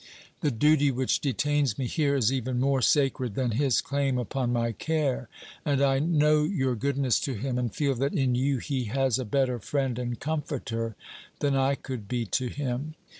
The 0.39 0.49
duty 0.49 0.89
which 0.89 1.19
detains 1.19 1.77
me 1.77 1.85
here 1.85 2.15
is 2.15 2.33
even 2.33 2.59
more 2.59 2.81
sacred 2.81 3.35
than 3.35 3.51
his 3.51 3.81
claim 3.81 4.17
upon 4.17 4.51
my 4.51 4.71
care. 4.71 5.29
And 5.63 5.79
I 5.79 5.99
know 5.99 6.41
your 6.43 6.73
goodness 6.73 7.19
to 7.19 7.35
him, 7.35 7.59
and 7.59 7.71
feel 7.71 7.93
that 7.93 8.13
in 8.15 8.33
you 8.33 8.57
he 8.57 8.85
has 8.85 9.19
a 9.19 9.25
better 9.25 9.59
friend 9.59 9.99
and 9.99 10.19
comforter 10.19 10.95
than 11.37 11.55
I 11.55 11.75
could 11.75 12.07
be 12.07 12.25
to 12.25 12.47
him. 12.47 12.95